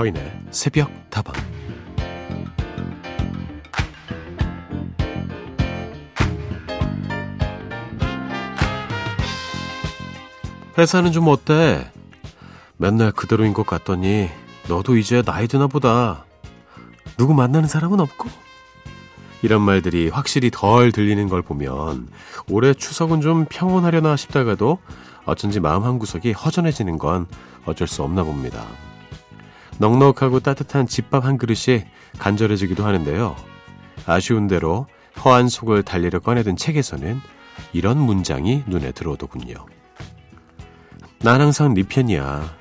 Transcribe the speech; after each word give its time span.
서인의 0.00 0.44
새벽 0.50 0.90
다방 1.10 1.34
회사는 10.78 11.12
좀 11.12 11.28
어때? 11.28 11.92
맨날 12.78 13.12
그대로인 13.12 13.52
것 13.52 13.66
같더니 13.66 14.30
너도 14.70 14.96
이제 14.96 15.20
나이 15.20 15.46
드나 15.46 15.66
보다. 15.66 16.24
누구 17.18 17.34
만나는 17.34 17.68
사람은 17.68 18.00
없고? 18.00 18.30
이런 19.42 19.60
말들이 19.60 20.08
확실히 20.08 20.50
덜 20.50 20.92
들리는 20.92 21.28
걸 21.28 21.42
보면 21.42 22.08
올해 22.48 22.72
추석은 22.72 23.20
좀 23.20 23.44
평온하려나 23.50 24.16
싶다가도 24.16 24.78
어쩐지 25.26 25.60
마음 25.60 25.84
한구석이 25.84 26.32
허전해지는 26.32 26.96
건 26.96 27.26
어쩔 27.66 27.86
수 27.86 28.02
없나 28.02 28.24
봅니다. 28.24 28.64
넉넉하고 29.80 30.40
따뜻한 30.40 30.86
집밥 30.86 31.24
한 31.24 31.38
그릇이 31.38 31.84
간절해지기도 32.18 32.84
하는데요. 32.84 33.34
아쉬운 34.04 34.46
대로 34.46 34.86
허한 35.24 35.48
속을 35.48 35.82
달리려 35.84 36.20
꺼내든 36.20 36.56
책에서는 36.56 37.18
이런 37.72 37.98
문장이 37.98 38.64
눈에 38.66 38.92
들어오더군요. 38.92 39.54
난 41.20 41.40
항상 41.40 41.72
네 41.72 41.82
편이야. 41.82 42.54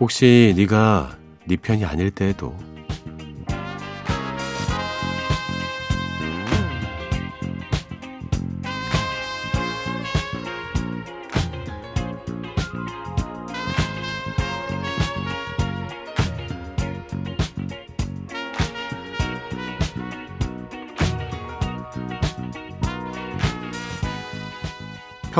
혹시 0.00 0.54
네가 0.56 1.16
네 1.46 1.56
편이 1.56 1.84
아닐 1.84 2.10
때에도 2.10 2.56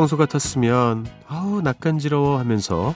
평소 0.06 0.16
같았으면 0.16 1.04
아우 1.26 1.60
낯간지러워 1.62 2.38
하면서 2.38 2.94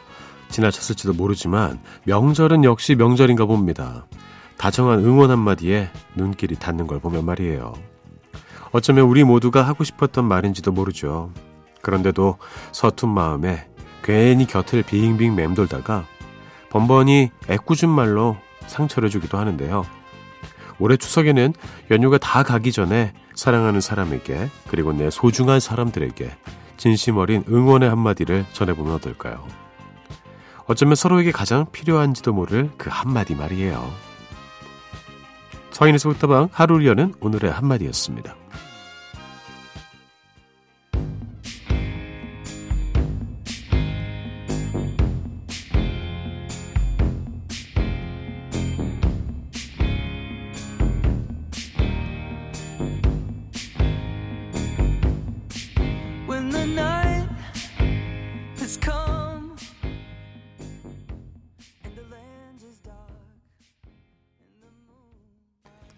지나쳤을지도 0.48 1.12
모르지만 1.12 1.80
명절은 2.04 2.62
역시 2.62 2.94
명절인가 2.94 3.46
봅니다. 3.46 4.06
다정한 4.56 5.00
응원 5.00 5.32
한마디에 5.32 5.90
눈길이 6.14 6.54
닿는 6.54 6.86
걸 6.86 7.00
보면 7.00 7.24
말이에요. 7.24 7.72
어쩌면 8.70 9.06
우리 9.06 9.24
모두가 9.24 9.62
하고 9.62 9.82
싶었던 9.82 10.24
말인지도 10.24 10.70
모르죠. 10.70 11.32
그런데도 11.82 12.38
서툰 12.70 13.08
마음에 13.08 13.66
괜히 14.04 14.46
곁을 14.46 14.84
빙빙 14.84 15.34
맴돌다가 15.34 16.04
번번이 16.68 17.30
애꿎은 17.48 17.88
말로 17.88 18.36
상처를 18.68 19.10
주기도 19.10 19.36
하는데요. 19.36 19.84
올해 20.78 20.96
추석에는 20.96 21.54
연휴가 21.90 22.18
다 22.18 22.44
가기 22.44 22.70
전에 22.70 23.14
사랑하는 23.34 23.80
사람에게 23.80 24.48
그리고 24.68 24.92
내 24.92 25.10
소중한 25.10 25.58
사람들에게 25.58 26.30
진심 26.80 27.18
어린 27.18 27.44
응원의 27.46 27.90
한마디를 27.90 28.46
전해보면 28.54 28.94
어떨까요? 28.94 29.46
어쩌면 30.64 30.94
서로에게 30.94 31.30
가장 31.30 31.70
필요한지도 31.70 32.32
모를 32.32 32.70
그 32.78 32.88
한마디 32.90 33.34
말이에요. 33.34 33.86
서인의 35.72 35.98
소다방 35.98 36.48
하루를 36.50 36.86
여는 36.86 37.12
오늘의 37.20 37.52
한마디였습니다. 37.52 38.34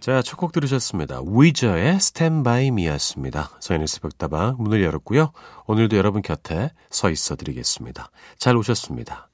자, 0.03 0.21
첫 0.21 0.37
곡 0.37 0.51
들으셨습니다. 0.51 1.21
위저의 1.25 1.95
Stand 1.95 2.43
By 2.43 2.67
Me였습니다. 2.67 3.51
서인의 3.61 3.87
새벽다방 3.87 4.57
문을 4.59 4.83
열었고요. 4.83 5.31
오늘도 5.67 5.97
여러분 5.97 6.23
곁에 6.23 6.73
서 6.91 7.09
있어 7.09 7.37
드리겠습니다. 7.37 8.11
잘 8.37 8.57
오셨습니다. 8.57 9.29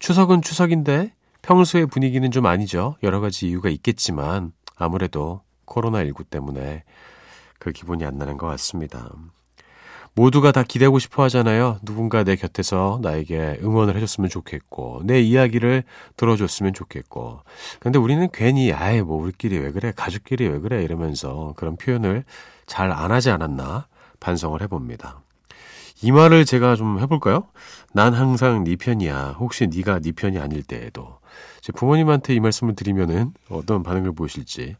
추석은 0.00 0.42
추석인데 0.42 1.14
평소의 1.40 1.86
분위기는 1.86 2.30
좀 2.30 2.44
아니죠. 2.44 2.96
여러 3.02 3.20
가지 3.20 3.48
이유가 3.48 3.70
있겠지만 3.70 4.52
아무래도 4.76 5.40
코로나19 5.64 6.28
때문에 6.28 6.84
그 7.58 7.72
기분이 7.72 8.04
안 8.04 8.18
나는 8.18 8.36
것 8.36 8.46
같습니다. 8.48 9.08
모두가 10.14 10.52
다 10.52 10.62
기대고 10.62 10.98
싶어 10.98 11.22
하잖아요. 11.24 11.78
누군가 11.82 12.22
내 12.22 12.36
곁에서 12.36 12.98
나에게 13.02 13.58
응원을 13.62 13.96
해줬으면 13.96 14.28
좋겠고, 14.28 15.02
내 15.04 15.20
이야기를 15.20 15.84
들어줬으면 16.16 16.74
좋겠고. 16.74 17.40
근데 17.80 17.98
우리는 17.98 18.28
괜히, 18.32 18.72
아예 18.72 19.00
뭐, 19.00 19.22
우리끼리 19.22 19.58
왜 19.58 19.72
그래? 19.72 19.92
가족끼리 19.96 20.46
왜 20.48 20.58
그래? 20.58 20.82
이러면서 20.82 21.54
그런 21.56 21.76
표현을 21.76 22.24
잘 22.66 22.92
안 22.92 23.10
하지 23.10 23.30
않았나 23.30 23.86
반성을 24.20 24.60
해봅니다. 24.62 25.20
이 26.02 26.12
말을 26.12 26.44
제가 26.44 26.76
좀 26.76 26.98
해볼까요? 27.00 27.44
난 27.92 28.12
항상 28.12 28.64
네 28.64 28.76
편이야. 28.76 29.36
혹시 29.38 29.66
네가 29.68 30.00
네 30.00 30.12
편이 30.12 30.38
아닐 30.38 30.62
때에도. 30.62 31.18
제 31.62 31.72
부모님한테 31.72 32.34
이 32.34 32.40
말씀을 32.40 32.74
드리면은 32.74 33.32
어떤 33.48 33.82
반응을 33.84 34.12
보이실지, 34.14 34.76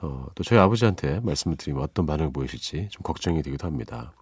어, 0.00 0.26
또 0.34 0.42
저희 0.42 0.58
아버지한테 0.58 1.20
말씀을 1.22 1.56
드리면 1.58 1.82
어떤 1.82 2.06
반응을 2.06 2.32
보이실지 2.32 2.88
좀 2.90 3.02
걱정이 3.02 3.42
되기도 3.42 3.66
합니다. 3.66 4.12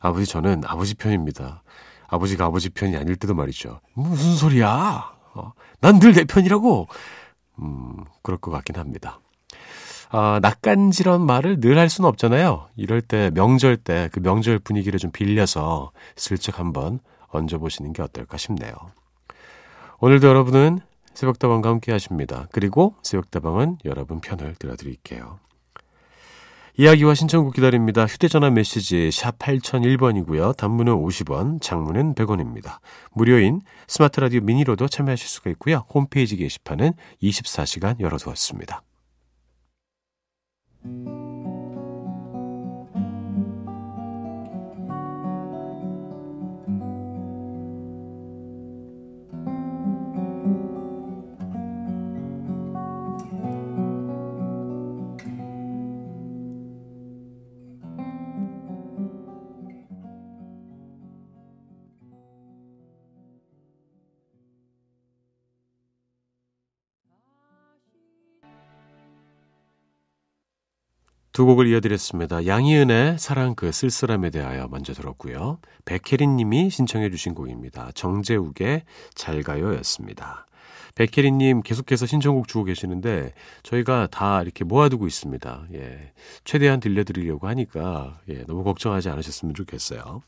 아버지 0.00 0.26
저는 0.26 0.62
아버지 0.66 0.94
편입니다. 0.94 1.62
아버지가 2.08 2.44
아버지 2.44 2.68
편이 2.70 2.94
아닐 2.96 3.16
때도 3.16 3.34
말이죠. 3.34 3.80
무슨 3.94 4.36
소리야? 4.36 5.12
어, 5.34 5.52
난늘 5.80 6.12
내 6.12 6.24
편이라고. 6.24 6.88
음, 7.60 8.04
그럴 8.22 8.38
것 8.38 8.50
같긴 8.50 8.76
합니다. 8.76 9.18
아, 10.10 10.38
낯간지런 10.42 11.24
말을 11.24 11.58
늘 11.60 11.78
할 11.78 11.88
수는 11.88 12.06
없잖아요. 12.08 12.68
이럴 12.76 13.00
때 13.00 13.30
명절 13.34 13.78
때 13.78 14.08
그 14.12 14.20
명절 14.20 14.58
분위기를 14.58 14.98
좀 14.98 15.10
빌려서 15.10 15.90
슬쩍 16.16 16.58
한번 16.58 17.00
얹어보시는 17.28 17.92
게 17.94 18.02
어떨까 18.02 18.36
싶네요. 18.36 18.72
오늘도 20.00 20.28
여러분은 20.28 20.80
새벽다방과 21.16 21.70
함께 21.70 21.92
하십니다. 21.92 22.46
그리고 22.52 22.94
새벽다방은 23.02 23.78
여러분 23.86 24.20
편을 24.20 24.54
들어드릴게요. 24.56 25.40
이야기와 26.78 27.14
신청곡 27.14 27.54
기다립니다. 27.54 28.04
휴대전화 28.04 28.50
메시지 28.50 29.10
샵 29.10 29.38
8001번이고요. 29.38 30.54
단문은 30.58 30.92
50원, 30.92 31.62
장문은 31.62 32.14
100원입니다. 32.14 32.80
무료인 33.12 33.62
스마트 33.88 34.20
라디오 34.20 34.42
미니로도 34.42 34.86
참여하실 34.88 35.26
수가 35.26 35.50
있고요. 35.50 35.86
홈페이지 35.94 36.36
게시판은 36.36 36.92
24시간 37.22 37.98
열어두었습니다. 37.98 38.82
두 71.36 71.44
곡을 71.44 71.66
이어드렸습니다. 71.66 72.46
양희은의 72.46 73.18
사랑 73.18 73.54
그 73.54 73.70
쓸쓸함에 73.70 74.30
대하여 74.30 74.68
먼저 74.70 74.94
들었고요. 74.94 75.58
백혜린 75.84 76.34
님이 76.36 76.70
신청해 76.70 77.10
주신 77.10 77.34
곡입니다. 77.34 77.90
정재욱의 77.94 78.84
잘 79.14 79.42
가요 79.42 79.74
였습니다. 79.74 80.46
백혜린 80.94 81.36
님 81.36 81.60
계속해서 81.60 82.06
신청곡 82.06 82.48
주고 82.48 82.64
계시는데 82.64 83.34
저희가 83.64 84.08
다 84.10 84.40
이렇게 84.40 84.64
모아두고 84.64 85.06
있습니다. 85.06 85.64
예. 85.74 86.12
최대한 86.44 86.80
들려드리려고 86.80 87.48
하니까 87.48 88.18
예, 88.30 88.44
너무 88.46 88.64
걱정하지 88.64 89.10
않으셨으면 89.10 89.54
좋겠어요. 89.54 90.22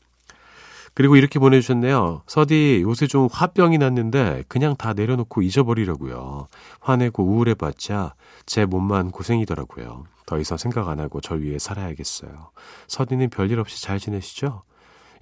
그리고 0.93 1.15
이렇게 1.15 1.39
보내주셨네요. 1.39 2.21
서디, 2.27 2.81
요새 2.83 3.07
좀 3.07 3.27
화병이 3.31 3.79
났는데 3.79 4.43
그냥 4.47 4.75
다 4.75 4.93
내려놓고 4.93 5.41
잊어버리려고요. 5.41 6.49
화내고 6.81 7.23
우울해봤자 7.23 8.13
제 8.45 8.65
몸만 8.65 9.09
고생이더라고요. 9.09 10.03
더 10.29 10.37
이상 10.37 10.59
생각 10.59 10.87
안 10.89 10.99
하고 10.99 11.21
절 11.21 11.41
위해 11.41 11.57
살아야겠어요. 11.57 12.51
서디는 12.87 13.31
별일 13.31 13.59
없이 13.59 13.81
잘 13.81 13.97
지내시죠? 13.97 14.61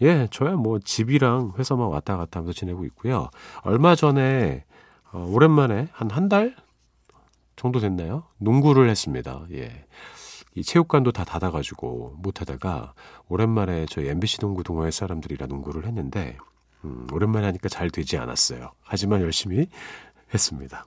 예, 0.01 0.27
저야 0.31 0.51
뭐 0.57 0.79
집이랑 0.79 1.53
회사만 1.57 1.87
왔다 1.87 2.17
갔다 2.17 2.41
하면서 2.41 2.51
지내고 2.53 2.83
있고요. 2.85 3.29
얼마 3.63 3.95
전에 3.95 4.65
어, 5.13 5.25
오랜만에 5.29 5.87
한 5.93 6.11
한 6.11 6.27
달? 6.27 6.57
정도 7.55 7.79
됐나요? 7.79 8.25
농구를 8.37 8.89
했습니다. 8.89 9.45
예. 9.53 9.85
이 10.55 10.61
체육관도 10.63 11.13
다 11.13 11.23
닫아가지고 11.23 12.15
못하다가 12.17 12.93
오랜만에 13.29 13.85
저희 13.89 14.09
MBC 14.09 14.39
농구 14.39 14.61
동호회 14.61 14.91
사람들이랑 14.91 15.47
농구를 15.47 15.85
했는데 15.85 16.37
음, 16.83 17.07
오랜만에 17.13 17.45
하니까 17.45 17.69
잘 17.69 17.89
되지 17.89 18.17
않았어요. 18.17 18.71
하지만 18.83 19.21
열심히 19.21 19.67
했습니다. 20.33 20.85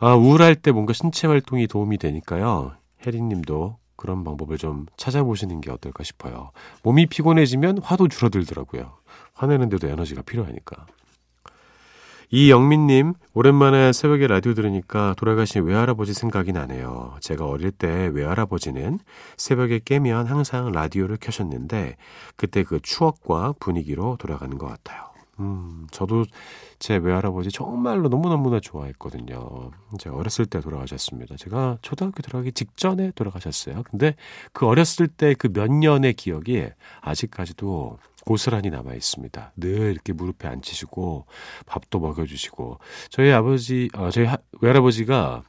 아, 0.00 0.14
우울할 0.14 0.56
때 0.56 0.72
뭔가 0.72 0.92
신체 0.92 1.28
활동이 1.28 1.68
도움이 1.68 1.98
되니까요. 1.98 2.72
혜리님도 3.06 3.78
그런 3.96 4.24
방법을 4.24 4.58
좀 4.58 4.86
찾아보시는 4.96 5.60
게 5.60 5.70
어떨까 5.70 6.04
싶어요. 6.04 6.50
몸이 6.82 7.06
피곤해지면 7.06 7.78
화도 7.78 8.08
줄어들더라고요. 8.08 8.98
화내는데도 9.34 9.88
에너지가 9.88 10.22
필요하니까. 10.22 10.86
이영민님, 12.30 13.14
오랜만에 13.34 13.92
새벽에 13.92 14.26
라디오 14.26 14.52
들으니까 14.52 15.14
돌아가신 15.16 15.62
외할아버지 15.62 16.12
생각이 16.12 16.52
나네요. 16.52 17.16
제가 17.20 17.46
어릴 17.46 17.70
때 17.70 18.10
외할아버지는 18.12 18.98
새벽에 19.36 19.80
깨면 19.84 20.26
항상 20.26 20.72
라디오를 20.72 21.18
켜셨는데, 21.20 21.96
그때 22.34 22.64
그 22.64 22.80
추억과 22.82 23.54
분위기로 23.60 24.16
돌아가는 24.18 24.58
것 24.58 24.66
같아요. 24.66 25.15
음, 25.38 25.86
저도 25.90 26.24
제 26.78 26.96
외할아버지 26.96 27.50
정말로 27.50 28.08
너무너무나 28.08 28.58
좋아했거든요. 28.58 29.70
제가 29.98 30.16
어렸을 30.16 30.46
때 30.46 30.60
돌아가셨습니다. 30.60 31.36
제가 31.36 31.76
초등학교 31.82 32.22
들어가기 32.22 32.52
직전에 32.52 33.12
돌아가셨어요. 33.14 33.82
근데 33.84 34.14
그 34.52 34.66
어렸을 34.66 35.08
때 35.08 35.34
그 35.34 35.48
몇 35.52 35.70
년의 35.70 36.14
기억이 36.14 36.66
아직까지도 37.02 37.98
고스란히 38.24 38.70
남아 38.70 38.94
있습니다. 38.94 39.52
늘 39.56 39.92
이렇게 39.92 40.12
무릎에 40.14 40.48
앉히시고 40.48 41.26
밥도 41.66 42.00
먹여주시고 42.00 42.78
저희 43.10 43.30
아버지, 43.32 43.88
어, 43.94 44.10
저희 44.10 44.24
하, 44.26 44.36
외할아버지가 44.62 45.42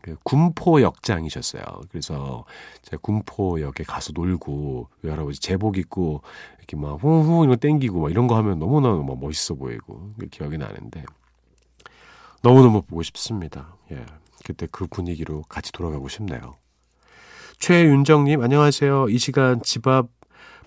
그 0.00 0.16
군포 0.24 0.80
역장이셨어요. 0.82 1.62
그래서 1.90 2.44
제가 2.82 2.98
군포역에 3.02 3.84
가서 3.84 4.12
놀고 4.14 4.88
외할아버지 5.02 5.40
제복 5.40 5.76
입고 5.76 6.22
이렇게 6.68 6.76
막 6.76 7.02
후후 7.02 7.44
이거 7.44 7.56
땡기고 7.56 8.00
막 8.02 8.10
이런 8.10 8.26
거 8.26 8.36
하면 8.36 8.58
너무너무 8.58 9.02
막 9.04 9.18
멋있어 9.18 9.54
보이고 9.54 10.12
기억이 10.30 10.58
나는데 10.58 11.04
너무너무 12.42 12.82
보고 12.82 13.02
싶습니다. 13.02 13.74
예. 13.90 14.04
그때 14.44 14.68
그 14.70 14.86
분위기로 14.86 15.42
같이 15.48 15.72
돌아가고 15.72 16.08
싶네요. 16.08 16.56
최윤정님, 17.58 18.40
안녕하세요. 18.42 19.08
이 19.08 19.18
시간 19.18 19.62
집 19.62 19.88
앞 19.88 20.08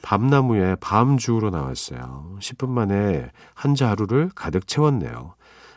밤나무에 0.02 0.76
밤 0.82 1.18
주우러 1.18 1.52
나왔어요. 1.52 2.38
10분 2.40 2.70
만에 2.70 3.30
한자 3.54 3.90
하루를 3.92 4.32
가득 4.34 4.68
채웠네요. 4.68 5.36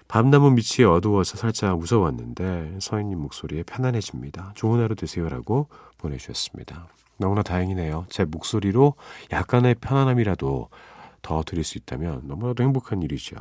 밤나무 0.09 0.51
밑이 0.51 0.87
어두워서 0.87 1.37
살짝 1.37 1.79
무서웠는데 1.79 2.77
서인님 2.81 3.19
목소리에 3.19 3.63
편안해집니다. 3.65 4.53
좋은 4.55 4.81
하루 4.81 4.95
되세요라고 4.95 5.69
보내주셨습니다. 5.99 6.89
너무나 7.17 7.43
다행이네요. 7.43 8.07
제 8.09 8.25
목소리로 8.25 8.95
약간의 9.33 9.77
편안함이라도 9.77 10.69
더 11.23 11.43
드릴 11.43 11.65
수 11.65 11.79
있다면 11.79 12.23
너무나도 12.25 12.63
행복한 12.63 13.03
일이죠. 13.03 13.37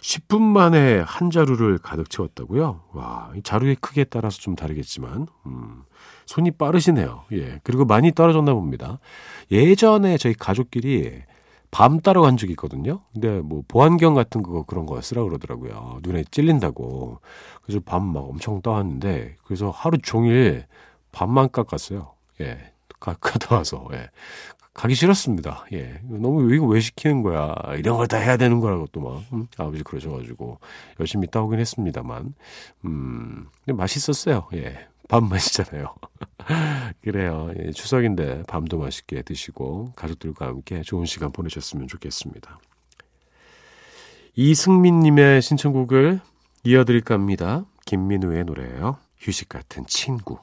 10분 0.00 0.40
만에 0.40 1.00
한 1.00 1.30
자루를 1.30 1.78
가득 1.78 2.08
채웠다고요? 2.08 2.80
와, 2.92 3.30
이 3.36 3.42
자루의 3.42 3.76
크기에 3.76 4.04
따라서 4.04 4.38
좀 4.38 4.56
다르겠지만, 4.56 5.26
음, 5.44 5.82
손이 6.24 6.52
빠르시네요. 6.52 7.24
예. 7.32 7.60
그리고 7.64 7.84
많이 7.84 8.12
떨어졌나 8.12 8.54
봅니다. 8.54 8.98
예전에 9.50 10.16
저희 10.16 10.32
가족끼리 10.32 11.22
밤 11.70 12.00
따러 12.00 12.22
간 12.22 12.36
적이 12.36 12.52
있거든요. 12.52 13.00
근데 13.12 13.40
뭐 13.40 13.62
보안경 13.68 14.14
같은 14.14 14.42
거 14.42 14.64
그런 14.64 14.86
거 14.86 15.00
쓰라 15.00 15.22
그러더라고요. 15.22 16.00
눈에 16.02 16.24
찔린다고. 16.30 17.20
그래서 17.62 17.80
밤 17.84 18.12
막 18.12 18.20
엄청 18.28 18.60
떠왔는데 18.62 19.36
그래서 19.44 19.70
하루 19.70 19.98
종일 19.98 20.66
밤만 21.12 21.50
깎았어요. 21.52 22.12
예. 22.40 22.58
가, 22.98 23.14
갔다 23.20 23.56
와서. 23.56 23.86
예. 23.92 24.08
가기 24.74 24.94
싫었습니다. 24.94 25.66
예. 25.72 26.00
너무 26.04 26.52
이거 26.54 26.66
왜 26.66 26.80
시키는 26.80 27.22
거야. 27.22 27.54
이런 27.76 27.96
걸 27.96 28.06
다 28.08 28.16
해야 28.18 28.36
되는 28.36 28.60
거라고 28.60 28.86
또 28.92 29.00
막, 29.00 29.22
음, 29.32 29.46
아버지 29.58 29.82
그러셔가지고 29.82 30.58
열심히 31.00 31.26
따오긴 31.28 31.58
했습니다만, 31.60 32.34
음, 32.84 33.46
근데 33.64 33.76
맛있었어요. 33.76 34.48
예. 34.54 34.86
밥 35.08 35.22
맛있잖아요. 35.24 35.94
그래요. 37.02 37.50
예, 37.58 37.70
추석인데 37.70 38.44
밤도 38.48 38.78
맛있게 38.78 39.22
드시고 39.22 39.92
가족들과 39.96 40.46
함께 40.46 40.82
좋은 40.82 41.06
시간 41.06 41.32
보내셨으면 41.32 41.88
좋겠습니다. 41.88 42.58
이승민님의 44.34 45.42
신청곡을 45.42 46.20
이어드릴까 46.64 47.14
합니다. 47.14 47.64
김민우의 47.86 48.44
노래예요. 48.44 48.98
휴식 49.18 49.48
같은 49.48 49.84
친구. 49.86 50.38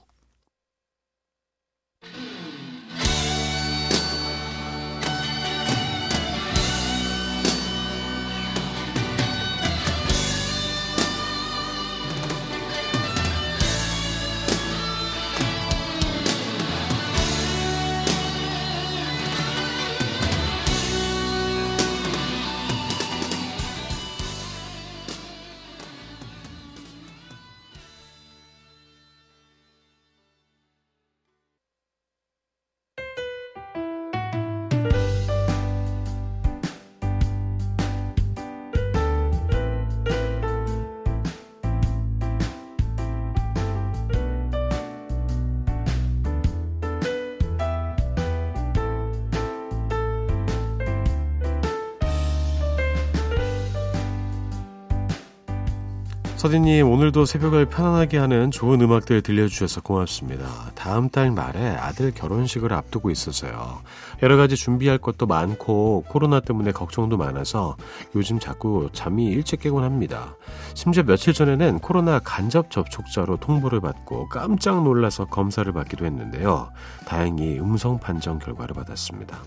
서디님, 56.47 56.89
오늘도 56.89 57.25
새벽을 57.25 57.65
편안하게 57.65 58.19
하는 58.19 58.51
좋은 58.51 58.79
음악들 58.79 59.21
들려주셔서 59.21 59.81
고맙습니다. 59.81 60.45
다음 60.75 61.09
달 61.09 61.29
말에 61.29 61.71
아들 61.75 62.13
결혼식을 62.13 62.71
앞두고 62.71 63.09
있어서요. 63.09 63.81
여러 64.23 64.37
가지 64.37 64.55
준비할 64.55 64.97
것도 64.97 65.25
많고 65.25 66.05
코로나 66.07 66.39
때문에 66.39 66.71
걱정도 66.71 67.17
많아서 67.17 67.75
요즘 68.15 68.39
자꾸 68.39 68.87
잠이 68.93 69.25
일찍 69.25 69.59
깨곤 69.59 69.83
합니다. 69.83 70.37
심지어 70.73 71.03
며칠 71.03 71.33
전에는 71.33 71.79
코로나 71.79 72.19
간접 72.19 72.71
접촉자로 72.71 73.35
통보를 73.35 73.81
받고 73.81 74.29
깜짝 74.29 74.85
놀라서 74.85 75.25
검사를 75.25 75.69
받기도 75.69 76.05
했는데요. 76.05 76.69
다행히 77.05 77.59
음성 77.59 77.99
판정 77.99 78.39
결과를 78.39 78.73
받았습니다. 78.73 79.37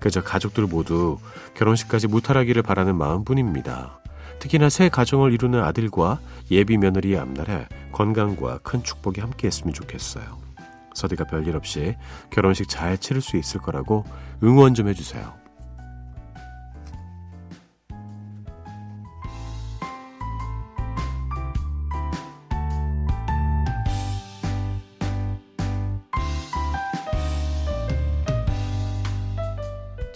그저 0.00 0.20
가족들 0.20 0.66
모두 0.66 1.16
결혼식까지 1.54 2.08
무탈하기를 2.08 2.62
바라는 2.62 2.98
마음뿐입니다. 2.98 3.99
특히나 4.40 4.68
새 4.68 4.88
가정을 4.88 5.32
이루는 5.32 5.62
아들과 5.62 6.18
예비 6.50 6.76
며느리의 6.76 7.18
앞날에 7.18 7.68
건강과 7.92 8.58
큰 8.62 8.82
축복이 8.82 9.20
함께했으면 9.20 9.72
좋겠어요. 9.72 10.40
서디가 10.94 11.24
별일 11.24 11.56
없이 11.56 11.94
결혼식 12.30 12.68
잘 12.68 12.98
치를 12.98 13.20
수 13.20 13.36
있을 13.36 13.60
거라고 13.60 14.04
응원 14.42 14.74
좀 14.74 14.88
해주세요. 14.88 15.39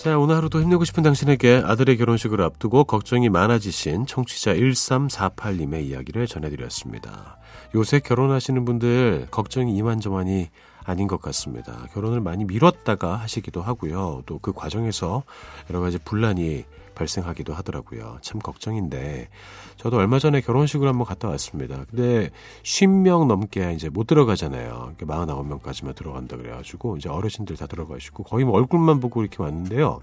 자, 0.04 0.18
오늘 0.18 0.36
하루도 0.36 0.60
힘내고 0.60 0.84
싶은 0.84 1.02
당신에게 1.02 1.62
아들의 1.64 1.96
결혼식을 1.96 2.42
앞두고 2.42 2.84
걱정이 2.84 3.30
많아지신 3.30 4.04
청취자 4.04 4.52
1348님의 4.52 5.84
이야기를 5.84 6.26
전해드렸습니다. 6.26 7.38
요새 7.74 8.00
결혼하시는 8.00 8.66
분들 8.66 9.28
걱정이 9.30 9.74
이만저만이 9.74 10.50
아닌 10.84 11.08
것 11.08 11.20
같습니다. 11.20 11.86
결혼을 11.92 12.20
많이 12.20 12.44
미뤘다가 12.44 13.16
하시기도 13.16 13.62
하고요. 13.62 14.22
또 14.26 14.38
그 14.44 14.52
과정에서 14.52 15.22
여러 15.70 15.80
가지 15.80 15.96
분란이 15.98 16.64
발생하기도 16.94 17.54
하더라고요. 17.54 18.18
참 18.20 18.40
걱정인데 18.40 19.28
저도 19.76 19.96
얼마 19.96 20.18
전에 20.18 20.40
결혼식을 20.40 20.86
한번 20.86 21.06
갔다 21.06 21.28
왔습니다. 21.28 21.84
근데 21.90 22.30
50명 22.62 23.26
넘게 23.26 23.72
이제 23.72 23.88
못 23.88 24.06
들어가잖아요. 24.06 24.94
49명까지만 24.98 25.94
들어간다 25.94 26.36
그래가지고 26.36 26.98
이제 26.98 27.08
어르신들 27.08 27.56
다 27.56 27.66
들어가시고 27.66 28.24
거의 28.24 28.44
뭐 28.44 28.54
얼굴만 28.56 29.00
보고 29.00 29.22
이렇게 29.22 29.42
왔는데요. 29.42 30.00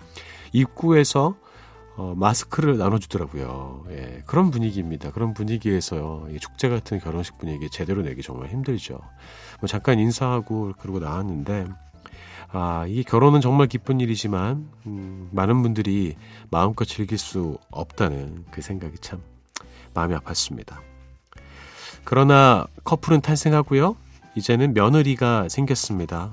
입구에서 0.54 1.36
어, 1.98 2.14
마스크를 2.16 2.78
나눠주더라고요. 2.78 3.86
예, 3.90 4.24
그런 4.26 4.50
분위기입니다. 4.50 5.12
그런 5.12 5.34
분위기에서 5.34 6.28
이 6.32 6.40
축제 6.40 6.70
같은 6.70 7.00
결혼식 7.00 7.38
분위기 7.38 7.70
제대로 7.70 8.02
내기 8.02 8.22
정말 8.22 8.50
힘들죠. 8.50 9.00
뭐 9.60 9.68
잠깐 9.68 10.00
인사하고 10.00 10.74
그러고 10.80 11.00
나왔는데 11.00 11.68
아, 12.54 12.86
이 12.88 13.04
결혼은 13.04 13.40
정말 13.40 13.68
기쁜 13.68 14.00
일이지만 14.00 14.70
음, 14.86 15.30
많은 15.32 15.62
분들이 15.62 16.16
마음껏 16.50 16.86
즐길 16.86 17.18
수 17.18 17.58
없다는 17.70 18.46
그 18.52 18.62
생각이 18.62 18.98
참 19.00 19.22
마음이 19.94 20.16
아팠습니다. 20.16 20.78
그러나 22.04 22.68
커플은 22.84 23.22
탄생하고요. 23.22 23.96
이제는 24.36 24.74
며느리가 24.74 25.50
생겼습니다. 25.50 26.32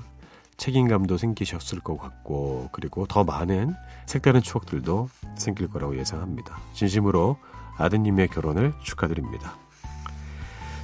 책임감도 0.59 1.17
생기셨을 1.17 1.79
것 1.79 1.97
같고 1.97 2.69
그리고 2.71 3.07
더 3.07 3.23
많은 3.23 3.73
색다른 4.05 4.41
추억들도 4.41 5.09
생길 5.35 5.67
거라고 5.67 5.97
예상합니다. 5.97 6.59
진심으로 6.73 7.37
아드님의 7.77 8.27
결혼을 8.27 8.73
축하드립니다. 8.83 9.55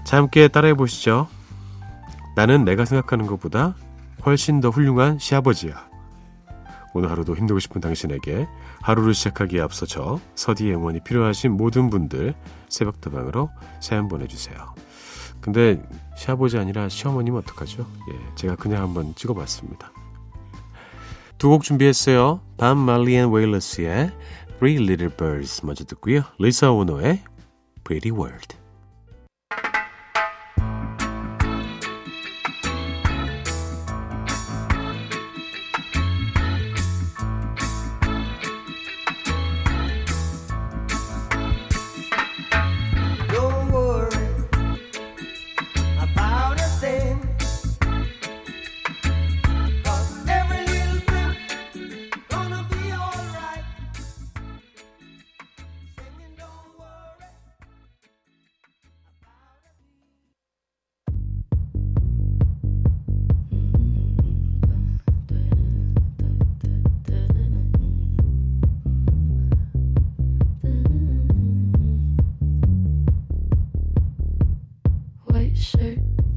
자 0.05 0.17
함께 0.17 0.47
따라해 0.47 0.73
보시죠. 0.73 1.27
나는 2.35 2.65
내가 2.65 2.85
생각하는 2.85 3.27
것보다 3.27 3.75
훨씬 4.25 4.61
더 4.61 4.69
훌륭한 4.69 5.19
시아버지야. 5.19 5.89
오늘 6.93 7.11
하루도 7.11 7.35
힘들고 7.35 7.59
싶은 7.59 7.81
당신에게 7.81 8.47
하루를 8.81 9.13
시작하기에 9.13 9.59
앞서 9.59 9.85
저 9.85 10.19
서디의 10.35 10.75
응원이 10.75 11.01
필요하신 11.01 11.51
모든 11.51 11.89
분들 11.89 12.33
새벽다방으로 12.69 13.49
사연 13.81 14.07
보내주세요. 14.07 14.73
근데 15.41 15.81
시아버지 16.15 16.57
아니라 16.57 16.89
시어머님 16.89 17.35
어떡하죠? 17.35 17.85
예, 18.11 18.35
제가 18.35 18.55
그냥 18.55 18.83
한번 18.83 19.13
찍어봤습니다. 19.15 19.91
두 21.37 21.49
곡 21.49 21.63
준비했어요. 21.63 22.39
밥 22.57 22.77
말리 22.77 23.15
앤 23.15 23.29
웨일러스의 23.29 24.11
Three 24.59 24.77
Little 24.77 25.15
Birds 25.15 25.65
먼저 25.65 25.83
듣고요. 25.83 26.21
리사 26.39 26.71
오노의 26.71 27.21
Pretty 27.83 28.17
World. 28.17 28.55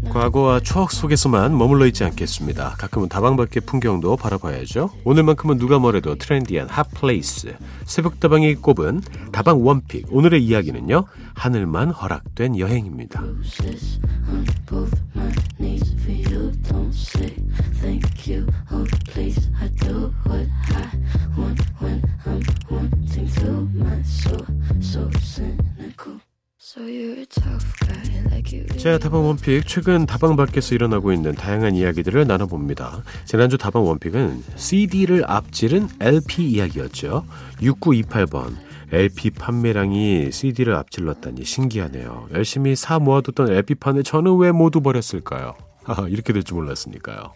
과거와 0.08 0.60
추억 0.60 0.90
속에서만 0.90 1.56
머물러 1.56 1.86
있지 1.86 2.04
않겠습니다. 2.04 2.74
가끔은 2.78 3.08
다방 3.08 3.36
밖의 3.36 3.62
풍경도 3.66 4.16
바라봐야죠. 4.16 4.90
오늘만큼은 5.04 5.58
누가 5.58 5.78
뭐래도 5.78 6.16
트렌디한 6.16 6.68
핫플레이스. 6.68 7.56
새벽다방이 7.84 8.56
꼽은 8.56 9.02
다방 9.32 9.64
one 9.64 9.80
pick. 9.80 10.06
오늘의 10.10 10.44
이야기는요. 10.44 11.04
하늘만 11.34 11.90
허락된 11.90 12.58
여행입니다. 12.58 13.22
자, 28.78 28.98
다방 28.98 29.24
원픽. 29.24 29.64
최근 29.68 30.06
다방 30.06 30.34
밖에서 30.34 30.74
일어나고 30.74 31.12
있는 31.12 31.32
다양한 31.34 31.76
이야기들을 31.76 32.26
나눠봅니다. 32.26 33.04
지난주 33.24 33.56
다방 33.58 33.86
원픽은 33.86 34.42
CD를 34.56 35.24
앞지른 35.28 35.88
LP 36.00 36.44
이야기였죠. 36.50 37.24
6928번. 37.60 38.56
LP 38.90 39.30
판매량이 39.30 40.32
CD를 40.32 40.74
앞질렀다니 40.74 41.44
신기하네요. 41.44 42.28
열심히 42.32 42.74
사 42.74 42.98
모아뒀던 42.98 43.50
LP판을 43.52 44.02
저는 44.02 44.36
왜 44.38 44.50
모두 44.50 44.80
버렸을까요? 44.80 45.54
이렇게 46.10 46.32
될 46.32 46.42
줄 46.42 46.56
몰랐으니까요. 46.56 47.34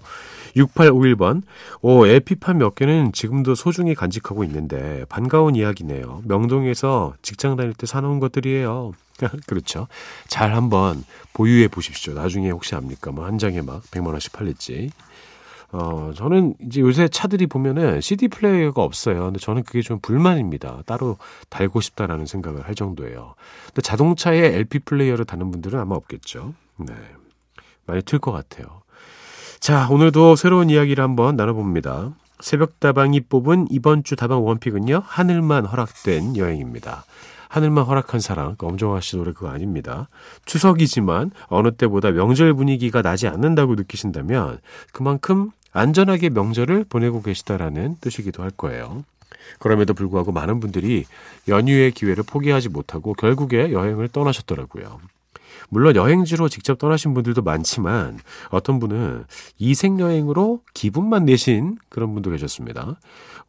6851번. 0.56 1.42
오, 1.80 2.06
LP판 2.06 2.58
몇 2.58 2.74
개는 2.74 3.12
지금도 3.12 3.54
소중히 3.54 3.94
간직하고 3.94 4.42
있는데 4.44 5.04
반가운 5.08 5.54
이야기네요. 5.54 6.22
명동에서 6.26 7.14
직장 7.22 7.56
다닐 7.56 7.72
때 7.72 7.86
사놓은 7.86 8.18
것들이에요. 8.18 8.92
그렇죠. 9.46 9.88
잘 10.28 10.54
한번 10.54 11.04
보유해 11.32 11.68
보십시오. 11.68 12.14
나중에 12.14 12.50
혹시 12.50 12.74
압니까? 12.74 13.10
뭐 13.12 13.24
한 13.26 13.38
장에 13.38 13.60
막 13.62 13.82
100만 13.90 14.08
원씩 14.08 14.32
팔릴지. 14.32 14.90
어, 15.74 16.12
저는 16.14 16.54
이제 16.60 16.80
요새 16.82 17.08
차들이 17.08 17.46
보면은 17.46 18.02
CD 18.02 18.28
플레이어가 18.28 18.82
없어요. 18.82 19.24
근데 19.24 19.38
저는 19.38 19.62
그게 19.62 19.80
좀 19.80 20.00
불만입니다. 20.00 20.82
따로 20.84 21.16
달고 21.48 21.80
싶다라는 21.80 22.26
생각을 22.26 22.66
할 22.68 22.74
정도예요. 22.74 23.34
근데 23.68 23.80
자동차에 23.80 24.38
LP 24.38 24.80
플레이어를 24.80 25.24
다는 25.24 25.50
분들은 25.50 25.80
아마 25.80 25.94
없겠죠. 25.94 26.52
네. 26.76 26.94
많이 27.86 28.02
틀 28.02 28.18
것 28.18 28.32
같아요. 28.32 28.82
자, 29.60 29.88
오늘도 29.88 30.36
새로운 30.36 30.68
이야기를 30.68 31.02
한번 31.02 31.36
나눠봅니다. 31.36 32.10
새벽 32.40 32.78
다방이 32.80 33.20
뽑은 33.22 33.68
이번 33.70 34.02
주 34.04 34.14
다방 34.16 34.44
원픽은요, 34.44 35.02
하늘만 35.06 35.64
허락된 35.64 36.36
여행입니다. 36.36 37.04
하늘만 37.52 37.84
허락한 37.84 38.18
사랑, 38.18 38.56
그 38.56 38.64
엄정화 38.64 39.02
씨 39.02 39.16
노래 39.16 39.32
그거 39.32 39.50
아닙니다. 39.50 40.08
추석이지만 40.46 41.32
어느 41.48 41.70
때보다 41.72 42.10
명절 42.10 42.54
분위기가 42.54 43.02
나지 43.02 43.28
않는다고 43.28 43.74
느끼신다면 43.74 44.58
그만큼 44.90 45.50
안전하게 45.70 46.30
명절을 46.30 46.86
보내고 46.88 47.20
계시다라는 47.20 47.98
뜻이기도 48.00 48.42
할 48.42 48.50
거예요. 48.52 49.04
그럼에도 49.58 49.92
불구하고 49.92 50.32
많은 50.32 50.60
분들이 50.60 51.04
연휴의 51.46 51.90
기회를 51.90 52.24
포기하지 52.26 52.70
못하고 52.70 53.12
결국에 53.12 53.70
여행을 53.70 54.08
떠나셨더라고요. 54.08 55.00
물론 55.68 55.94
여행지로 55.94 56.48
직접 56.48 56.78
떠나신 56.78 57.12
분들도 57.12 57.42
많지만 57.42 58.18
어떤 58.48 58.78
분은 58.78 59.26
이색 59.58 60.00
여행으로 60.00 60.62
기분만 60.72 61.26
내신 61.26 61.76
그런 61.90 62.14
분도 62.14 62.30
계셨습니다. 62.30 62.96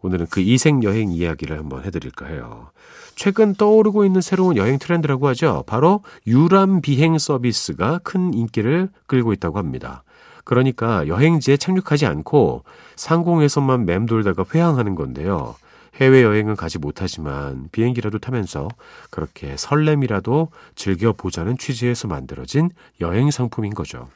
오늘은 0.02 0.28
그 0.30 0.42
이색 0.42 0.84
여행 0.84 1.14
이야기를 1.14 1.58
한번 1.58 1.86
해드릴까 1.86 2.26
해요. 2.26 2.70
최근 3.16 3.54
떠오르고 3.54 4.06
있는 4.06 4.22
새로운 4.22 4.58
여행 4.58 4.80
트렌드라고 4.80 5.28
하죠. 5.30 5.64
바로 5.68 6.02
유람 6.28 6.82
비행 6.82 7.18
서비스가 7.18 8.00
큰 8.04 8.34
인기를 8.34 8.90
끌고 9.08 9.34
있다고 9.34 9.58
합니다. 9.58 10.04
그러니까 10.44 11.08
여행지에 11.08 11.58
착륙하지 11.58 12.06
않고 12.06 12.64
상공에서만 12.96 13.86
맴돌다가 13.86 14.46
회항하는 14.54 14.96
건데요. 14.96 15.56
해외여행은 15.96 16.56
가지 16.56 16.80
못하지만 16.80 17.70
비행기라도 17.72 18.18
타면서 18.18 18.68
그렇게 19.10 19.56
설렘이라도 19.56 20.50
즐겨보자는 20.76 21.58
취지에서 21.58 22.08
만들어진 22.08 22.72
여행 23.00 23.30
상품인 23.30 23.74
거죠. 23.74 24.10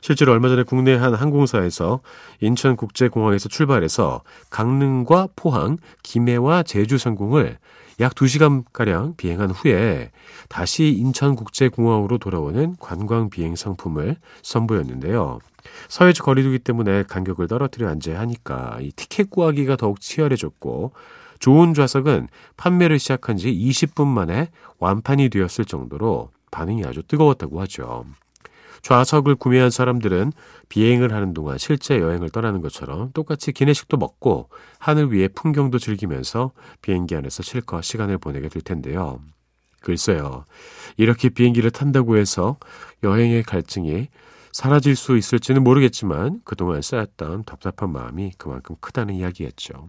실제로 0.00 0.32
얼마 0.32 0.48
전에 0.48 0.62
국내 0.62 0.94
한 0.94 1.14
항공사에서 1.14 2.00
인천국제공항에서 2.40 3.48
출발해서 3.48 4.22
강릉과 4.50 5.28
포항, 5.36 5.76
김해와 6.02 6.62
제주 6.62 6.98
상공을 6.98 7.58
약 8.00 8.14
2시간가량 8.14 9.16
비행한 9.16 9.50
후에 9.50 10.10
다시 10.48 10.88
인천국제공항으로 10.88 12.18
돌아오는 12.18 12.76
관광 12.80 13.28
비행 13.28 13.56
상품을 13.56 14.16
선보였는데요. 14.42 15.38
사회적 15.88 16.24
거리두기 16.24 16.60
때문에 16.60 17.02
간격을 17.02 17.46
떨어뜨려 17.46 17.88
앉아야 17.90 18.18
하니까 18.20 18.78
이 18.80 18.90
티켓 18.92 19.28
구하기가 19.28 19.76
더욱 19.76 20.00
치열해졌고 20.00 20.92
좋은 21.40 21.74
좌석은 21.74 22.28
판매를 22.56 22.98
시작한 22.98 23.36
지 23.36 23.52
20분 23.52 24.06
만에 24.06 24.48
완판이 24.78 25.28
되었을 25.28 25.66
정도로 25.66 26.30
반응이 26.50 26.84
아주 26.84 27.02
뜨거웠다고 27.02 27.60
하죠. 27.62 28.06
좌석을 28.82 29.36
구매한 29.36 29.70
사람들은 29.70 30.32
비행을 30.68 31.12
하는 31.12 31.34
동안 31.34 31.58
실제 31.58 31.98
여행을 32.00 32.30
떠나는 32.30 32.60
것처럼 32.60 33.12
똑같이 33.12 33.52
기내식도 33.52 33.96
먹고 33.96 34.48
하늘 34.78 35.12
위의 35.12 35.28
풍경도 35.28 35.78
즐기면서 35.78 36.52
비행기 36.82 37.16
안에서 37.16 37.42
실컷 37.42 37.82
시간을 37.82 38.18
보내게 38.18 38.48
될 38.48 38.62
텐데요. 38.62 39.20
글쎄요. 39.80 40.44
이렇게 40.96 41.28
비행기를 41.28 41.70
탄다고 41.70 42.16
해서 42.16 42.58
여행의 43.02 43.42
갈증이 43.44 44.08
사라질 44.52 44.96
수 44.96 45.16
있을지는 45.16 45.62
모르겠지만 45.62 46.40
그동안 46.44 46.82
쌓였던 46.82 47.44
답답한 47.44 47.90
마음이 47.92 48.32
그만큼 48.36 48.76
크다는 48.80 49.14
이야기였죠. 49.14 49.86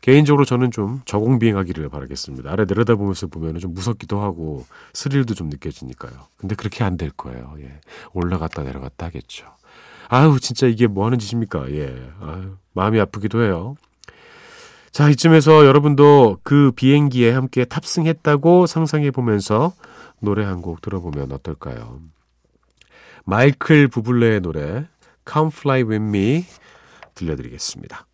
개인적으로 0.00 0.44
저는 0.44 0.70
좀 0.70 1.00
저공 1.04 1.38
비행하기를 1.38 1.88
바라겠습니다. 1.88 2.50
아래 2.50 2.64
내려다보면서 2.64 3.26
보면 3.26 3.58
좀 3.58 3.74
무섭기도 3.74 4.20
하고 4.20 4.64
스릴도 4.92 5.34
좀 5.34 5.48
느껴지니까요. 5.48 6.12
근데 6.36 6.54
그렇게 6.54 6.84
안 6.84 6.96
될 6.96 7.10
거예요. 7.10 7.54
예. 7.60 7.80
올라갔다 8.12 8.62
내려갔다 8.62 9.06
하겠죠. 9.06 9.46
아유, 10.08 10.38
진짜 10.40 10.66
이게 10.66 10.86
뭐 10.86 11.04
하는 11.06 11.18
짓입니까? 11.18 11.70
예. 11.72 12.10
아유, 12.20 12.56
마음이 12.72 13.00
아프기도 13.00 13.42
해요. 13.42 13.76
자, 14.92 15.10
이쯤에서 15.10 15.66
여러분도 15.66 16.38
그 16.42 16.72
비행기에 16.74 17.32
함께 17.32 17.64
탑승했다고 17.66 18.66
상상해 18.66 19.10
보면서 19.10 19.72
노래 20.20 20.44
한 20.44 20.62
곡 20.62 20.80
들어보면 20.80 21.32
어떨까요? 21.32 22.00
마이클 23.24 23.88
부블레의 23.88 24.40
노래 24.40 24.86
Come 25.30 25.50
Fly 25.52 25.82
With 25.82 26.02
Me 26.04 26.44
들려드리겠습니다. 27.14 28.06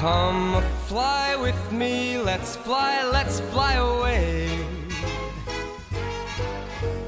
Come 0.00 0.62
fly 0.86 1.34
with 1.34 1.72
me, 1.72 2.18
let's 2.18 2.54
fly, 2.54 3.02
let's 3.02 3.40
fly 3.50 3.74
away. 3.74 4.46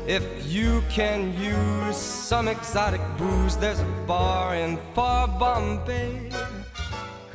If 0.08 0.24
you 0.44 0.82
can 0.90 1.32
use 1.38 1.94
some 1.94 2.48
exotic 2.48 3.00
booze, 3.16 3.56
there's 3.58 3.78
a 3.78 3.86
bar 4.08 4.56
in 4.56 4.76
far 4.92 5.28
Bombay. 5.28 6.30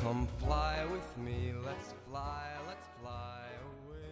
Come 0.03 0.27
fly 0.43 0.83
with 0.91 1.07
me, 1.24 1.53
let's 1.63 1.95
fly, 2.05 2.51
let's 2.67 2.88
fly 3.00 3.47
away. 3.63 4.12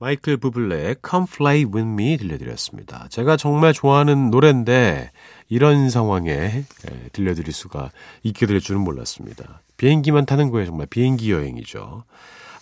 마이클 0.00 0.36
부블레의 0.36 0.96
Come 1.08 1.26
Fly 1.30 1.64
With 1.64 1.86
Me 1.86 2.16
들려드렸습니다. 2.16 3.06
제가 3.08 3.36
정말 3.36 3.72
좋아하는 3.72 4.32
노래인데 4.32 5.12
이런 5.48 5.90
상황에 5.90 6.30
예, 6.32 7.08
들려드릴 7.12 7.52
수가 7.52 7.90
있게 8.22 8.46
될 8.46 8.60
줄은 8.60 8.80
몰랐습니다. 8.80 9.60
비행기만 9.76 10.26
타는 10.26 10.50
거에 10.50 10.64
정말 10.64 10.86
비행기 10.86 11.30
여행이죠. 11.32 12.04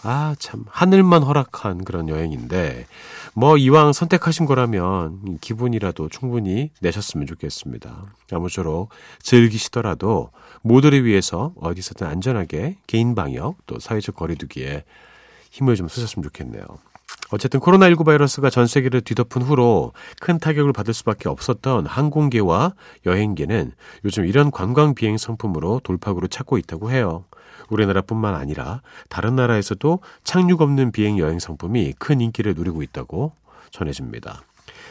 아, 0.05 0.35
참, 0.41 0.65
하늘만 0.69 1.23
허락한 1.23 1.85
그런 1.85 2.09
여행인데, 2.09 2.87
뭐, 3.35 3.57
이왕 3.57 3.93
선택하신 3.93 4.47
거라면, 4.47 5.39
기분이라도 5.41 6.09
충분히 6.09 6.71
내셨으면 6.81 7.29
좋겠습니다. 7.29 8.07
아무쪼록 8.33 8.89
즐기시더라도, 9.23 10.31
모두를 10.63 11.05
위해서 11.05 11.53
어디서든 11.61 12.09
안전하게 12.09 12.79
개인 12.89 13.15
방역, 13.15 13.59
또 13.67 13.79
사회적 13.79 14.17
거리두기에 14.17 14.83
힘을 15.53 15.77
좀 15.77 15.87
쓰셨으면 15.87 16.25
좋겠네요. 16.25 16.65
어쨌든 17.31 17.61
코로나19 17.61 18.05
바이러스가 18.05 18.51
전 18.51 18.67
세계를 18.67 19.01
뒤덮은 19.01 19.43
후로 19.43 19.93
큰 20.21 20.39
타격을 20.39 20.73
받을 20.73 20.93
수밖에 20.93 21.29
없었던 21.29 21.87
항공계와 21.87 22.75
여행계는 23.07 23.73
요즘 24.05 24.27
이런 24.27 24.51
관광 24.51 24.95
비행 24.95 25.17
상품으로 25.17 25.81
돌파구를 25.83 26.29
찾고 26.29 26.59
있다고 26.59 26.91
해요. 26.91 27.25
우리나라뿐만 27.71 28.35
아니라 28.35 28.83
다른 29.09 29.35
나라에서도 29.37 30.01
착륙 30.25 30.61
없는 30.61 30.93
비행 30.93 31.19
여행 31.19 31.39
상품이 31.39 31.95
큰 31.99 32.21
인기를 32.21 32.55
누리고 32.55 32.83
있다고 32.83 33.33
전해집니다. 33.71 34.43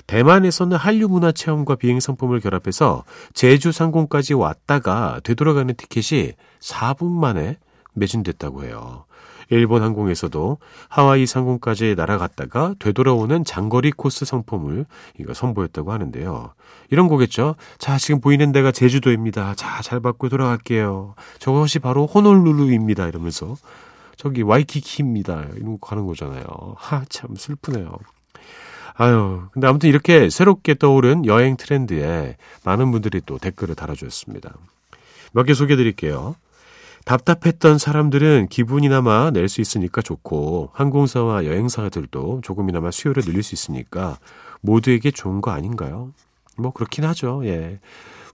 대만에서는 0.07 0.77
한류 0.77 1.07
문화 1.07 1.31
체험과 1.31 1.75
비행 1.75 1.99
상품을 1.99 2.39
결합해서 2.39 3.03
제주 3.33 3.71
상공까지 3.71 4.33
왔다가 4.33 5.19
되돌아가는 5.23 5.75
티켓이 5.75 6.33
4분 6.59 7.11
만에 7.11 7.57
매진됐다고 7.93 8.63
해요. 8.63 9.05
일본 9.55 9.83
항공에서도 9.83 10.57
하와이 10.87 11.25
상공까지 11.25 11.95
날아갔다가 11.95 12.75
되돌아오는 12.79 13.43
장거리 13.43 13.91
코스 13.91 14.23
상품을 14.25 14.85
이거 15.19 15.33
선보였다고 15.33 15.91
하는데요. 15.91 16.53
이런 16.89 17.07
거겠죠. 17.07 17.55
자, 17.77 17.97
지금 17.97 18.21
보이는 18.21 18.51
데가 18.51 18.71
제주도입니다. 18.71 19.53
자, 19.55 19.81
잘 19.81 19.99
받고 19.99 20.29
돌아갈게요. 20.29 21.15
저것이 21.39 21.79
바로 21.79 22.07
호놀루루입니다. 22.07 23.07
이러면서 23.07 23.55
저기 24.15 24.41
와이키키입니다. 24.41 25.47
이런 25.57 25.79
거 25.79 25.87
가는 25.87 26.05
거잖아요. 26.05 26.45
하, 26.77 27.03
참 27.09 27.35
슬프네요. 27.35 27.91
아유, 28.95 29.43
근데 29.51 29.67
아무튼 29.67 29.89
이렇게 29.89 30.29
새롭게 30.29 30.75
떠오른 30.75 31.25
여행 31.25 31.57
트렌드에 31.57 32.37
많은 32.63 32.91
분들이 32.91 33.21
또 33.25 33.37
댓글을 33.37 33.75
달아주셨습니다. 33.75 34.53
몇 35.33 35.45
개 35.45 35.53
소개해 35.53 35.75
드릴게요. 35.77 36.35
답답했던 37.05 37.77
사람들은 37.77 38.47
기분이나마 38.49 39.31
낼 39.31 39.47
수 39.49 39.59
있으니까 39.61 40.01
좋고 40.01 40.69
항공사와 40.73 41.45
여행사들도 41.45 42.41
조금이나마 42.43 42.91
수요를 42.91 43.23
늘릴 43.23 43.43
수 43.43 43.55
있으니까 43.55 44.17
모두에게 44.61 45.11
좋은 45.11 45.41
거 45.41 45.51
아닌가요? 45.51 46.13
뭐 46.57 46.71
그렇긴 46.71 47.05
하죠. 47.05 47.41
예. 47.45 47.79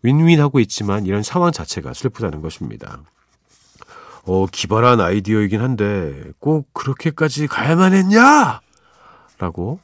윈윈하고 0.04 0.60
있지만 0.60 1.06
이런 1.06 1.24
상황 1.24 1.52
자체가 1.52 1.94
슬프다는 1.94 2.42
것입니다. 2.42 3.02
어, 4.26 4.46
기발한 4.46 5.00
아이디어이긴 5.00 5.62
한데 5.62 6.32
꼭 6.40 6.72
그렇게까지 6.74 7.48
가야만 7.48 7.94
했냐? 7.94 8.60
라고 9.40 9.80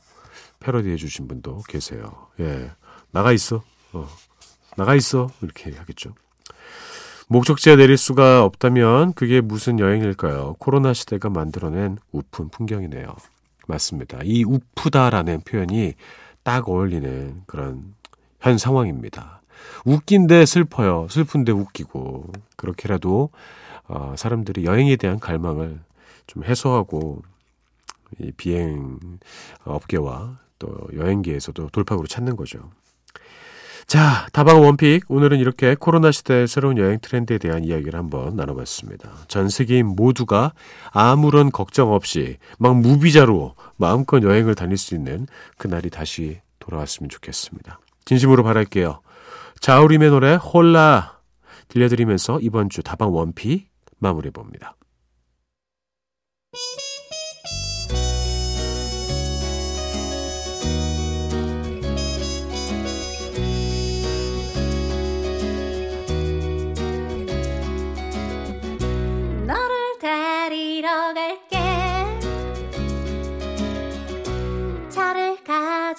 패러디해 0.59 0.97
주신 0.97 1.27
분도 1.27 1.61
계세요. 1.67 2.27
예. 2.39 2.71
나가 3.11 3.31
있어. 3.31 3.63
어. 3.93 4.07
나가 4.75 4.95
있어. 4.95 5.29
이렇게 5.41 5.71
하겠죠. 5.75 6.13
목적지에 7.27 7.75
내릴 7.75 7.97
수가 7.97 8.43
없다면 8.43 9.13
그게 9.13 9.41
무슨 9.41 9.79
여행일까요? 9.79 10.55
코로나 10.59 10.93
시대가 10.93 11.29
만들어낸 11.29 11.97
우픈 12.11 12.49
풍경이네요. 12.49 13.15
맞습니다. 13.67 14.19
이 14.23 14.43
우프다라는 14.43 15.41
표현이 15.41 15.93
딱 16.43 16.67
어울리는 16.67 17.41
그런 17.45 17.95
현 18.41 18.57
상황입니다. 18.57 19.41
웃긴데 19.85 20.45
슬퍼요. 20.45 21.07
슬픈데 21.09 21.53
웃기고. 21.53 22.31
그렇게라도 22.57 23.29
어, 23.87 24.13
사람들이 24.17 24.65
여행에 24.65 24.95
대한 24.97 25.19
갈망을 25.19 25.79
좀 26.27 26.43
해소하고 26.43 27.21
이 28.19 28.31
비행 28.31 28.99
업계와 29.63 30.39
또 30.59 30.77
여행계에서도 30.93 31.69
돌파구를 31.69 32.07
찾는 32.07 32.35
거죠. 32.35 32.69
자, 33.93 34.25
다방 34.33 34.63
원픽. 34.63 35.03
오늘은 35.07 35.37
이렇게 35.37 35.75
코로나 35.75 36.11
시대의 36.11 36.47
새로운 36.47 36.79
여행 36.79 36.97
트렌드에 36.99 37.37
대한 37.37 37.63
이야기를 37.63 37.93
한번 37.93 38.35
나눠봤습니다. 38.35 39.07
전 39.27 39.49
세계인 39.49 39.85
모두가 39.85 40.53
아무런 40.89 41.51
걱정 41.51 41.93
없이 41.93 42.37
막 42.57 42.75
무비자로 42.75 43.53
마음껏 43.77 44.23
여행을 44.23 44.55
다닐 44.55 44.77
수 44.79 44.95
있는 44.95 45.27
그날이 45.59 45.91
다시 45.91 46.41
돌아왔으면 46.57 47.09
좋겠습니다. 47.09 47.79
진심으로 48.05 48.41
바랄게요. 48.41 48.99
자우림의 49.59 50.09
노래 50.09 50.33
홀라 50.37 51.19
들려드리면서 51.67 52.39
이번 52.41 52.69
주 52.69 52.81
다방 52.81 53.13
원픽 53.13 53.69
마무리해봅니다. 53.99 54.75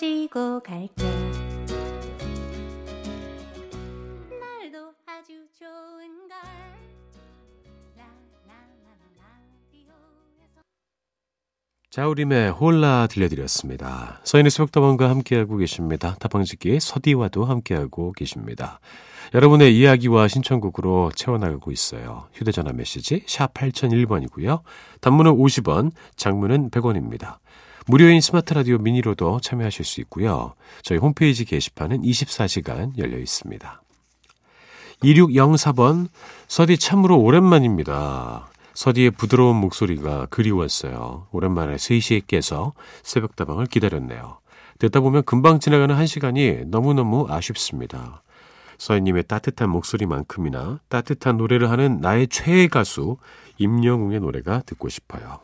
가지고 0.05 0.61
갈게 0.61 1.03
날도 4.29 4.93
아주 5.07 5.33
라라라라 8.47 9.07
라디오에서 9.73 10.61
자우림의 11.89 12.51
홀라 12.51 13.07
들려드렸습니다. 13.07 14.21
서인의 14.25 14.51
수박다방과 14.51 15.09
함께하고 15.09 15.57
계십니다. 15.57 16.17
다방지기 16.21 16.81
서디와도 16.81 17.47
함께하고 17.47 18.13
계십니다. 18.13 18.81
여러분의 19.33 19.75
이야기와 19.75 20.29
신청곡으로 20.29 21.13
채워나가고 21.15 21.73
있어요. 21.73 22.29
휴대전화 22.35 22.75
메시지 22.75 23.25
샵 23.27 23.55
8001번이고요. 23.55 24.61
단문은 25.01 25.33
50원, 25.33 25.93
장문은 26.17 26.69
100원입니다. 26.69 27.39
무료인 27.87 28.23
스마트 28.23 28.55
라디오 28.55 28.79
미니로도 28.79 29.41
참여하실 29.41 29.85
수 29.85 30.01
있고요. 30.03 30.55
저희 30.83 30.99
홈페이지 30.99 31.45
게시판은 31.45 32.01
24시간 32.03 32.97
열려 32.97 33.19
있습니다. 33.19 33.83
2604번, 35.03 36.09
서디 36.49 36.79
참으로 36.79 37.21
오랜만입니다. 37.21 38.49
서디의 38.73 39.11
부드러운 39.11 39.57
목소리가 39.57 40.27
그리웠어요. 40.27 41.27
오랜만에 41.31 41.77
3시에 41.77 42.27
깨서 42.27 42.73
새벽다방을 43.03 43.67
기다렸네요. 43.67 44.39
듣다 44.79 45.01
보면 45.01 45.23
금방 45.25 45.61
지나가는 45.61 45.95
한 45.95 46.07
시간이 46.07 46.65
너무너무 46.67 47.27
아쉽습니다. 47.29 48.23
서희님의 48.79 49.25
따뜻한 49.25 49.69
목소리만큼이나 49.69 50.81
따뜻한 50.89 51.37
노래를 51.37 51.71
하는 51.71 52.01
나의 52.01 52.29
최애 52.29 52.69
가수 52.69 53.19
임영웅의 53.59 54.21
노래가 54.21 54.63
듣고 54.65 54.89
싶어요. 54.89 55.41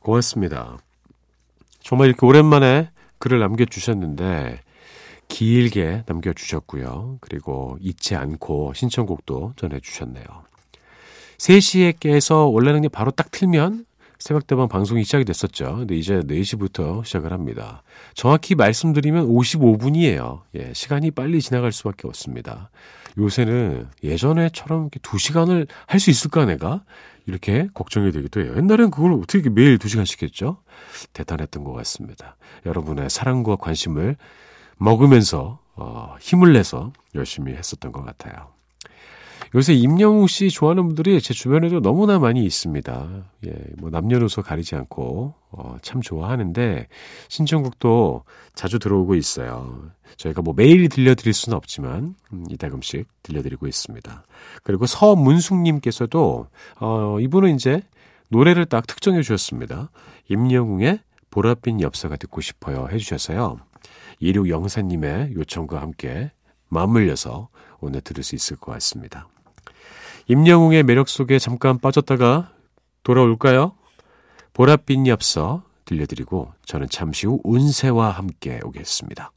고맙습니다. 0.00 0.78
정말 1.82 2.08
이렇게 2.08 2.24
오랜만에 2.26 2.90
글을 3.18 3.38
남겨주셨는데, 3.38 4.60
길게 5.28 6.04
남겨주셨고요. 6.06 7.18
그리고 7.20 7.78
잊지 7.80 8.14
않고 8.16 8.74
신청곡도 8.74 9.54
전해주셨네요. 9.56 10.24
3시에 11.38 11.98
깨서 11.98 12.46
원래는 12.46 12.88
바로 12.92 13.10
딱 13.10 13.30
틀면 13.30 13.86
새벽대방 14.18 14.68
방송이 14.68 15.02
시작이 15.02 15.24
됐었죠. 15.24 15.78
근데 15.78 15.96
이제 15.96 16.20
4시부터 16.20 17.04
시작을 17.04 17.32
합니다. 17.32 17.82
정확히 18.14 18.54
말씀드리면 18.54 19.26
55분이에요. 19.26 20.42
예, 20.54 20.72
시간이 20.74 21.10
빨리 21.10 21.40
지나갈 21.40 21.72
수밖에 21.72 22.06
없습니다. 22.06 22.70
요새는 23.18 23.88
예전에처럼 24.04 24.82
이렇게 24.82 25.00
2시간을 25.00 25.66
할 25.86 25.98
수 25.98 26.10
있을까 26.10 26.44
내가? 26.44 26.84
이렇게 27.26 27.68
걱정이 27.74 28.12
되기도 28.12 28.40
해요. 28.40 28.54
옛날엔 28.56 28.90
그걸 28.90 29.12
어떻게 29.12 29.48
매일 29.48 29.78
2시간씩 29.78 30.22
했죠? 30.22 30.62
대단했던 31.12 31.64
것 31.64 31.72
같습니다. 31.72 32.36
여러분의 32.66 33.10
사랑과 33.10 33.56
관심을 33.56 34.16
먹으면서 34.76 35.60
어, 35.74 36.16
힘을 36.20 36.52
내서 36.52 36.92
열심히 37.14 37.54
했었던 37.54 37.92
것 37.92 38.04
같아요. 38.04 38.52
요새 39.54 39.74
임영웅 39.74 40.28
씨 40.28 40.48
좋아하는 40.48 40.86
분들이 40.86 41.20
제 41.20 41.34
주변에도 41.34 41.80
너무나 41.80 42.18
많이 42.18 42.42
있습니다. 42.42 43.24
예, 43.46 43.52
뭐 43.76 43.90
남녀노소 43.90 44.42
가리지 44.42 44.76
않고 44.76 45.34
어, 45.50 45.76
참 45.82 46.00
좋아하는데 46.00 46.88
신청곡도 47.28 48.24
자주 48.54 48.78
들어오고 48.78 49.14
있어요. 49.14 49.90
저희가 50.16 50.40
뭐 50.40 50.54
매일 50.56 50.88
들려드릴 50.88 51.34
수는 51.34 51.56
없지만 51.56 52.14
음, 52.32 52.44
이따금씩 52.48 53.06
들려드리고 53.22 53.66
있습니다. 53.66 54.24
그리고 54.62 54.86
서문숙님께서도 54.86 56.46
어, 56.80 57.20
이분은 57.20 57.54
이제 57.54 57.82
노래를 58.28 58.64
딱 58.64 58.86
특정해 58.86 59.20
주셨습니다. 59.20 59.90
임영웅의 60.30 61.00
보랏빛 61.30 61.82
엽서가 61.82 62.16
듣고 62.16 62.40
싶어요 62.40 62.88
해주셔서요. 62.90 63.58
2604님의 64.22 65.34
요청과 65.34 65.82
함께 65.82 66.30
맞물려서 66.68 67.48
오늘 67.80 68.00
들을 68.00 68.22
수 68.24 68.34
있을 68.34 68.56
것 68.56 68.72
같습니다. 68.72 69.28
임영웅의 70.28 70.82
매력 70.84 71.08
속에 71.08 71.38
잠깐 71.38 71.78
빠졌다가 71.78 72.52
돌아올까요? 73.02 73.72
보랏빛 74.54 75.06
엽서 75.06 75.64
들려드리고 75.84 76.52
저는 76.64 76.88
잠시 76.88 77.26
후 77.26 77.40
운세와 77.44 78.10
함께 78.10 78.60
오겠습니다. 78.62 79.32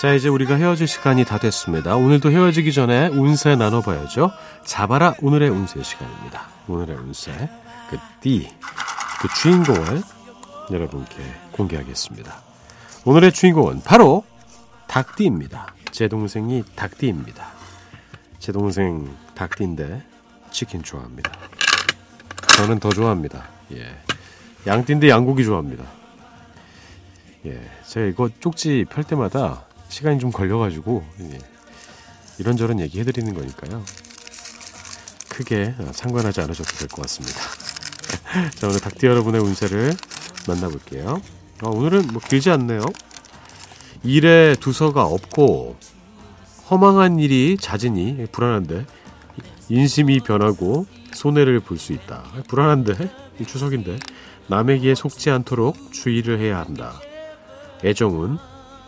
자, 0.00 0.12
이제 0.14 0.28
우리가 0.28 0.56
헤어질 0.56 0.88
시간이 0.88 1.24
다 1.24 1.38
됐습니다. 1.38 1.94
오늘도 1.94 2.32
헤어지기 2.32 2.72
전에 2.72 3.06
운세 3.06 3.54
나눠봐야죠. 3.54 4.32
잡아라 4.64 5.14
오늘의 5.22 5.50
운세 5.50 5.80
시간입니다. 5.84 6.48
오늘의 6.66 6.96
운세, 6.96 7.48
그 7.88 7.98
띠, 8.20 8.50
그 9.20 9.28
주인공을 9.40 10.02
여러분께 10.72 11.16
공개하겠습니다. 11.52 12.42
오늘의 13.04 13.32
주인공은 13.32 13.82
바로 13.84 14.24
닭띠입니다. 14.88 15.74
제 15.92 16.08
동생이 16.08 16.64
닭띠입니다. 16.74 17.46
제 18.40 18.50
동생 18.50 19.16
닭띠인데 19.36 20.02
치킨 20.50 20.82
좋아합니다. 20.82 21.32
저는 22.56 22.78
더 22.80 22.90
좋아합니다. 22.90 23.48
예. 23.72 23.96
양띠인데 24.66 25.08
양고기 25.08 25.44
좋아합니다. 25.44 25.84
예. 27.46 27.60
제가 27.86 28.06
이거 28.06 28.28
쪽지 28.40 28.86
펼 28.88 29.04
때마다 29.04 29.64
시간이 29.88 30.18
좀 30.18 30.30
걸려가지고 30.30 31.04
예. 31.20 31.38
이런저런 32.38 32.80
얘기 32.80 33.00
해드리는 33.00 33.32
거니까요. 33.34 33.82
크게 35.28 35.74
상관하지 35.92 36.40
않으셔도 36.42 36.70
될 36.76 36.88
것 36.88 37.02
같습니다. 37.02 37.40
자 38.56 38.68
오늘 38.68 38.80
닭띠 38.80 39.06
여러분의 39.06 39.40
운세를 39.40 39.94
만나볼게요. 40.46 41.20
어, 41.62 41.70
오늘은 41.70 42.08
뭐 42.08 42.20
길지 42.20 42.50
않네요. 42.50 42.82
일에 44.04 44.54
두서가 44.58 45.04
없고 45.04 45.76
허망한 46.70 47.18
일이 47.18 47.56
잦으니 47.58 48.26
불안한데 48.32 48.84
인심이 49.68 50.20
변하고 50.20 50.86
손해를 51.14 51.60
볼 51.60 51.78
수 51.78 51.92
있다. 51.92 52.22
불안한데 52.48 53.10
이 53.40 53.44
추석인데 53.44 53.98
남에게 54.48 54.94
속지 54.94 55.30
않도록 55.30 55.92
주의를 55.92 56.38
해야 56.38 56.58
한다. 56.60 56.92
애정은 57.84 58.38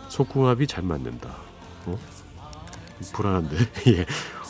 속궁합이 0.09 0.67
잘 0.67 0.83
맞는다. 0.83 1.29
어? 1.85 1.99
불안한데. 3.13 3.57
예. 3.87 4.05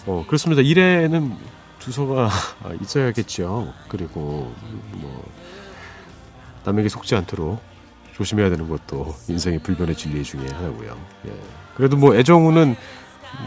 어, 0.06 0.24
그렇습니다. 0.28 0.62
일에는 0.62 1.36
두서가 1.80 2.30
있어야겠죠. 2.82 3.74
그리고 3.90 4.54
뭐 4.92 5.26
남에게 6.64 6.90
속지 6.90 7.16
않도록 7.16 7.62
조심해야 8.16 8.50
되는 8.50 8.70
것도 8.70 9.16
인생의 9.28 9.60
불변의 9.60 9.96
진리 9.96 10.24
중에 10.24 10.48
하나고요. 10.48 10.98
예. 11.28 11.32
그래도 11.76 11.98
뭐 11.98 12.16
애정우는 12.16 12.76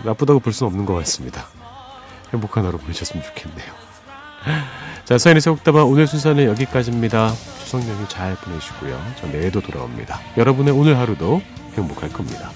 나쁘다고 0.04 0.40
볼 0.40 0.52
수는 0.52 0.70
없는 0.72 0.84
것 0.86 0.94
같습니다. 0.94 1.46
행복한 2.32 2.64
하루 2.66 2.76
보내셨으면 2.78 3.24
좋겠네요. 3.24 3.87
자, 5.04 5.18
서인의 5.18 5.40
새곡다방 5.40 5.88
오늘 5.88 6.06
순서는 6.06 6.46
여기까지입니다. 6.46 7.32
추석 7.62 7.86
연휴 7.88 8.06
잘 8.08 8.34
보내시고요. 8.36 9.00
저 9.20 9.26
내일도 9.26 9.60
돌아옵니다. 9.60 10.20
여러분의 10.36 10.72
오늘 10.74 10.98
하루도 10.98 11.42
행복할 11.76 12.10
겁니다. 12.10 12.50